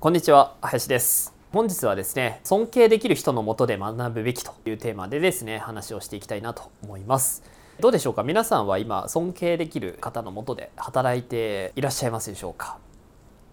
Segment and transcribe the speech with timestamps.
[0.00, 1.34] こんにちは林です。
[1.50, 7.42] 本日はですね尊敬できる人のもとで学ぶべきというテーマでですね話をしていきたいなと思います。
[7.80, 8.22] どうでしょうか？
[8.22, 12.78] 皆さんは今尊敬できる方のもとで働いていらっしゃいますでしょうか？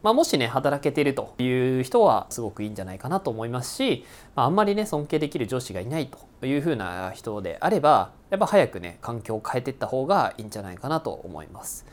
[0.03, 11.87] まあ、もしね働けてるという人はすごくいいんじゃないかなと思いますし、まあ、あんまりね尊敬できる上司がいないというふうな人であればやっぱ早くね環境を変えていった方がいいんじゃないかなと思います。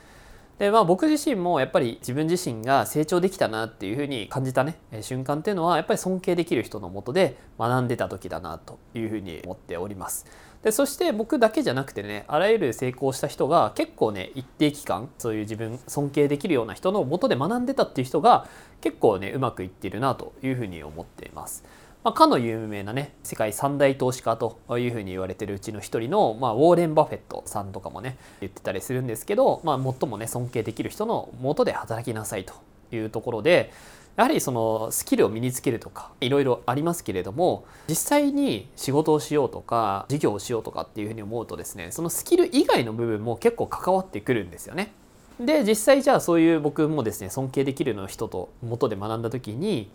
[0.58, 10.26] でまあ、僕自身もやっぱり自分自身が成長できたなっていうふうに感じたね瞬間っていうのはやっぱり尊敬できる人のもとで学んでた時だなというふうに思っております。
[10.62, 18.46] でそして僕だけじゃなくてねあらゆる成功した人が結構ね一定期間そういう自分尊敬できるような人のもとで学んでたっていう人が
[18.80, 21.64] 結構ねうまくいってるなというふうに思っています。
[22.04, 32.54] まあ、かの有名なね世界三大投資家というふうに言われてるうちの一人の、まあ、ウォーレン・バフェットさんとかもね言ってたりするんですけど、まあ、最もね尊敬できる人のもとで働きなさいと
[32.90, 33.72] いうところで
[34.16, 44.92] やはりそのスキルを身につけるとかいろいろありますけれども実際に仕事をしようとか事業をしようとかっていうふうに思うとですねそのスキル以外の部分も結構関わってくるんですよね。
[45.40, 49.88] で実際じゃあそういう僕もですね尊敬できるの人と元で学んだ時に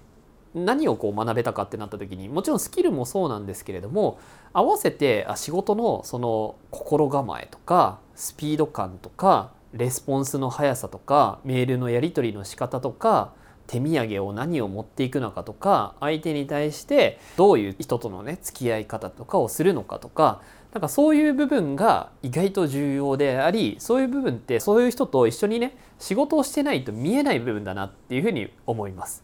[0.66, 4.19] 何をこう学べたかってなった時にもちろんスキルもそうなんですけれども
[4.53, 13.34] 合わせて仕事のその心構えとかスピード感とかレスポンスの速さとかメールのやり取りの仕方とか
[13.68, 20.41] 手土産を何を持っていくのかとか相手に対してどういう人とのね付き合い方とかをするのかとか
[20.74, 29.24] なんかそういう部分が意外と重要でありそういう部分ってそういう人と一緒にね仕事をしてないと見えない部分だなっていうふうに思います。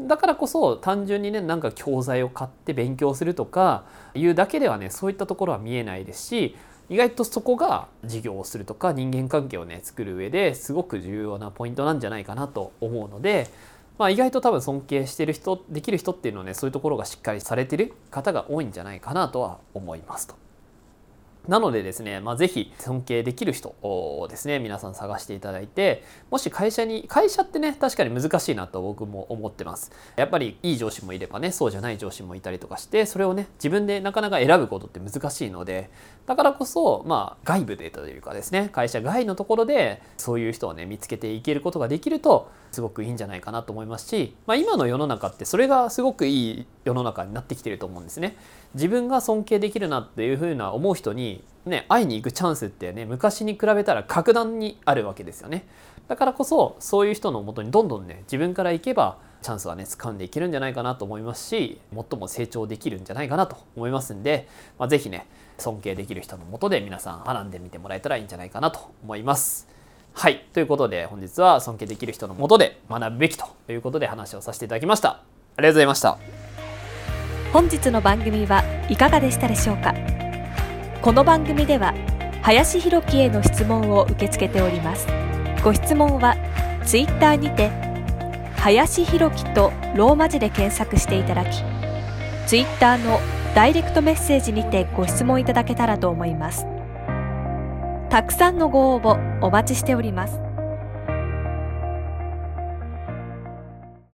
[0.00, 3.84] だからこそ単純にねなんか教材を買って勉強するとか
[4.14, 6.56] いうだけではねそういったところは見えないですし
[6.88, 13.48] 意外とそこが事業をするとか人間関係をね作る上ですごく重要なポイントなんじゃないかなと思うので、
[13.96, 20.34] まあ、意外と多分尊敬してる人できる人っていうのはねそういうところがしっかりされてる方が多いんじゃないかなとは思いますと。
[21.48, 29.92] なのでですね、まあ、ぜひ尊敬できる人をですね、皆さん探していただいて、もし会社に、会社ってね、確かに難しいなと僕も思ってます。
[30.16, 35.90] やっぱりいい上司もいればね、そうじゃない上司もいたりとかして、それをね、自分でなかなか選ぶことって難しいので、
[36.26, 48.36] だからこそ、まあ、外部でというかですね、会社外のところで、そういう人をね、見つけていけることができると、すごくいいんじゃないかなと思いますし、まあ、今の世の中ってそれがすごくいい世の中になってきてると思うんですね。
[48.74, 51.33] 自分が尊敬できるなっていうふうな思う人に
[51.66, 55.66] ね会いに行くチャンスってね昔に比べたら格段にあるわけですよね。
[56.08, 65.26] だからこそそういう人のもとにどんどんね自分から行けばチャンスはね掴んでいけるんじゃないかなと思いますし最も成長できるんじゃないかなと思いますんで、まあ、是非ね
[65.58, 69.68] 尊敬できる人のもとで皆さん学んでみてもらえたらいいんじゃないかなと思います。
[70.12, 70.46] はい。
[70.52, 75.08] ということで本日は尊敬できる人のもとで学ぶべきということで話をさせていただきました。
[75.08, 75.20] あ
[75.58, 76.18] りがとうございました。
[77.52, 80.13] 本日の番組はいかがでしたでしょうか？
[81.04, 81.92] この番組では
[82.40, 85.06] 林弘樹への質問を受け付けております。
[85.62, 86.34] ご質問は
[86.86, 87.70] ツイッターにて
[88.56, 91.62] 林弘樹とローマ字で検索していただき
[92.46, 93.20] ツイッターの
[93.54, 96.64] ダイレクトメッセージにてご質問いただけたらと思います。
[98.08, 100.40] たくさんのご応募お待ちしております。